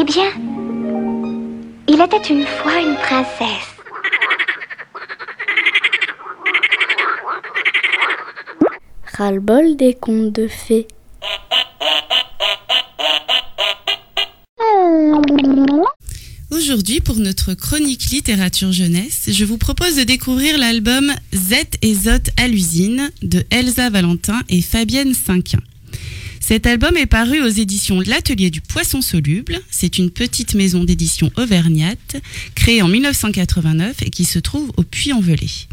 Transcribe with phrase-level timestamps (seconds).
[0.00, 0.32] Eh bien,
[1.86, 3.68] il était une fois une princesse.
[9.18, 10.86] Ras-le-bol des contes de fées.
[16.50, 22.30] Aujourd'hui, pour notre chronique littérature jeunesse, je vous propose de découvrir l'album Z et Zot
[22.38, 25.60] à l'usine de Elsa Valentin et Fabienne Cinquin.
[26.40, 29.60] Cet album est paru aux éditions L'Atelier du Poisson Soluble.
[29.70, 32.16] C'est une petite maison d'édition auvergnate
[32.54, 35.68] créée en 1989 et qui se trouve au Puy-en-Velay.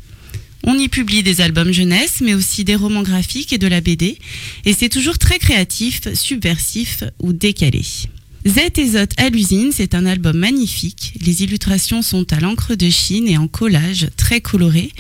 [0.64, 4.18] On y publie des albums jeunesse, mais aussi des romans graphiques et de la BD.
[4.66, 7.84] Et c'est toujours très créatif, subversif ou décalé.
[8.46, 11.14] Z et Zot à l'usine, c'est un album magnifique.
[11.22, 14.92] Les illustrations sont à l'encre de Chine et en collage très coloré.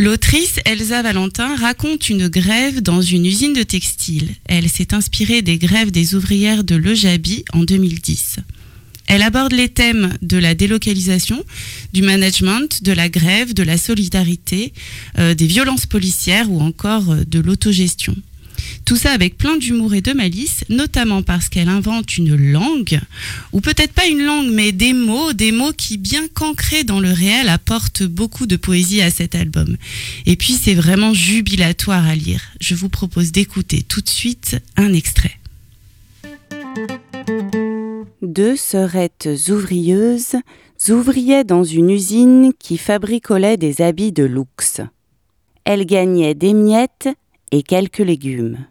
[0.00, 4.28] L'autrice Elsa Valentin raconte une grève dans une usine de textile.
[4.44, 8.36] Elle s'est inspirée des grèves des ouvrières de Lojabi en 2010.
[9.08, 11.44] Elle aborde les thèmes de la délocalisation,
[11.92, 14.72] du management, de la grève, de la solidarité,
[15.18, 18.14] euh, des violences policières ou encore euh, de l'autogestion.
[18.84, 23.00] Tout ça avec plein d'humour et de malice, notamment parce qu'elle invente une langue,
[23.52, 27.12] ou peut-être pas une langue, mais des mots, des mots qui, bien qu'ancrés dans le
[27.12, 29.76] réel, apportent beaucoup de poésie à cet album.
[30.26, 32.42] Et puis c'est vraiment jubilatoire à lire.
[32.60, 35.38] Je vous propose d'écouter tout de suite un extrait.
[38.22, 40.36] Deux sœurettes ouvrieuses
[40.88, 44.80] ouvriaient dans une usine qui fabricolait des habits de luxe.
[45.64, 47.08] Elles gagnaient des miettes
[47.50, 48.66] et quelques légumes.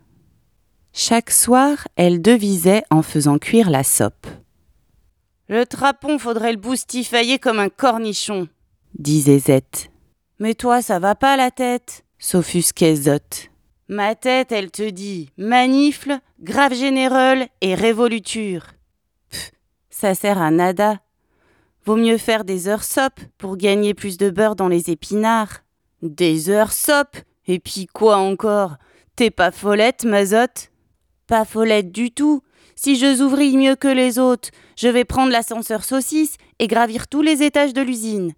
[0.93, 4.27] Chaque soir, elles devisaient en faisant cuire la sope.
[5.47, 8.47] Le trapon, faudrait le boustifailler comme un cornichon,
[8.97, 9.89] disait Zette.
[10.39, 13.49] Mais toi, ça va pas la tête, s'offusquait Zot.
[13.87, 18.67] Ma tête, elle te dit manifle, grave généreux et révoluture.
[19.29, 19.51] Pff,
[19.89, 20.99] ça sert à nada.
[21.85, 25.61] Vaut mieux faire des heures sop pour gagner plus de beurre dans les épinards.
[26.01, 27.15] Des heures sop
[27.47, 28.75] Et puis quoi encore?
[29.15, 30.71] T'es pas follette, mazotte?
[31.27, 32.43] Pas follette du tout.
[32.75, 37.21] Si je ouvris mieux que les autres, je vais prendre l'ascenseur saucisse et gravir tous
[37.21, 38.33] les étages de l'usine.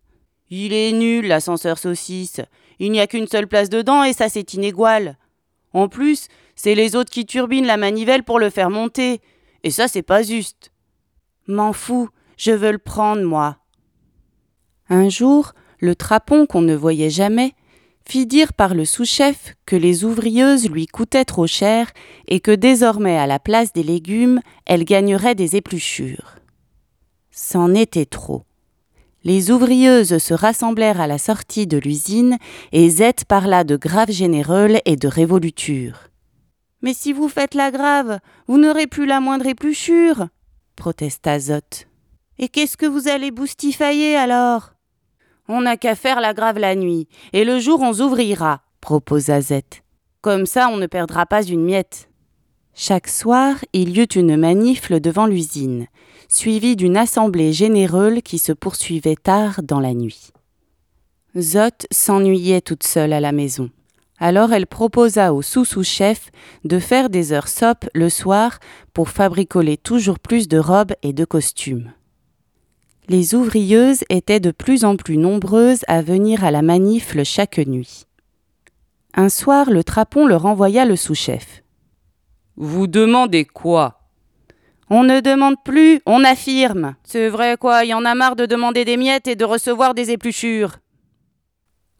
[0.50, 2.41] Il est nul, l'ascenseur saucisse.
[2.79, 5.17] Il n'y a qu'une seule place dedans et ça c'est inégal.
[5.73, 9.22] En plus, c'est les autres qui turbinent la manivelle pour le faire monter.
[9.63, 10.72] Et ça, c'est pas juste.
[11.47, 13.57] M'en fous, je veux le prendre, moi.
[14.89, 17.53] Un jour, le trapon qu'on ne voyait jamais
[18.09, 21.92] fit dire par le sous-chef que les ouvrieuses lui coûtaient trop cher
[22.28, 26.38] et que désormais, à la place des légumes, elles gagneraient des épluchures.
[27.30, 28.46] C'en était trop.
[29.24, 32.38] Les ouvrieuses se rassemblèrent à la sortie de l'usine
[32.72, 36.09] et Z parla de grave généreux et de révoluture.
[36.81, 40.30] Mais si vous faites la grave, vous n'aurez plus la moindre épluchure,
[40.76, 41.86] protesta Zot.
[42.40, 44.78] Et qu'est-ce que vous allez boustifailler alors?
[45.51, 49.61] On n'a qu'à faire la grave la nuit, et le jour on ouvrira, proposa Z.
[50.21, 52.07] Comme ça on ne perdra pas une miette.
[52.75, 55.87] Chaque soir, il y eut une manifle devant l'usine,
[56.27, 60.29] suivie d'une assemblée généreuse qui se poursuivait tard dans la nuit.
[61.35, 63.71] Zot s'ennuyait toute seule à la maison.
[64.19, 66.29] Alors elle proposa au sous-sous-chef
[66.63, 68.59] de faire des heures sop le soir
[68.93, 71.91] pour fabricoler toujours plus de robes et de costumes.
[73.09, 78.06] Les ouvrieuses étaient de plus en plus nombreuses à venir à la manifle chaque nuit.
[79.16, 81.64] Un soir, le trapon leur envoya le sous-chef.
[82.56, 84.02] Vous demandez quoi
[84.92, 86.96] On ne demande plus, on affirme.
[87.03, 89.96] C'est vrai quoi, il y en a marre de demander des miettes et de recevoir
[89.96, 90.78] des épluchures.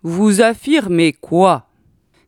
[0.04, 1.66] Vous affirmez quoi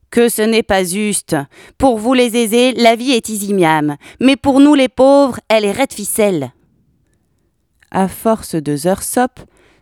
[0.09, 1.35] que ce n'est pas juste.
[1.77, 5.65] Pour vous les aisés, la vie est easy miam, mais pour nous les pauvres, elle
[5.65, 6.51] est raide ficelle.
[7.91, 9.39] À force de sop,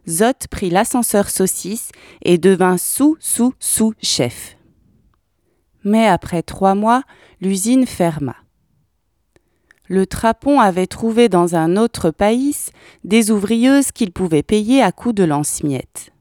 [0.07, 1.91] Zot prit l'ascenseur saucisse
[2.23, 4.57] et devint sous-sous-sous-chef.
[5.83, 7.03] Mais après trois mois,
[7.39, 8.35] l'usine ferma.
[9.87, 12.55] Le trapon avait trouvé dans un autre pays
[13.03, 16.11] des ouvrieuses qu'il pouvait payer à coups de lance-miettes.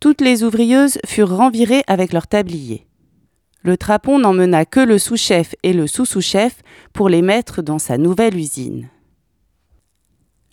[0.00, 2.86] Toutes les ouvrieuses furent renvirées avec leurs tabliers.
[3.62, 6.62] Le trapon n'emmena que le sous-chef et le sous-sous-chef
[6.92, 8.88] pour les mettre dans sa nouvelle usine.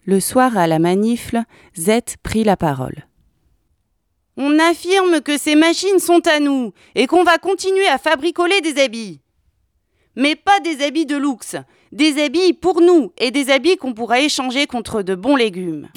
[0.06, 1.44] Le soir à la manifle,
[1.78, 3.08] Z prit la parole.
[4.36, 8.82] On affirme que ces machines sont à nous et qu'on va continuer à fabricoler des
[8.82, 9.22] habits.
[10.16, 11.56] Mais pas des habits de luxe,
[11.92, 15.88] des habits pour nous et des habits qu'on pourra échanger contre de bons légumes.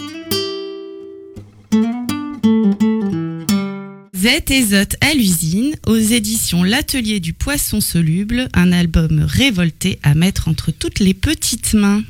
[4.15, 10.15] Z et Zot à l'usine, aux éditions L'Atelier du Poisson Soluble, un album révolté à
[10.15, 12.03] mettre entre toutes les petites mains.